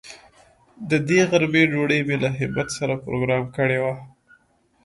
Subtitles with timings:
[0.89, 3.93] د دې غرمې ډوډۍ مې له همت سره پروگرام کړې وه.